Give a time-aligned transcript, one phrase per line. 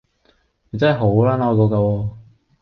[0.71, 2.09] 佢真係好撚愛國㗎喎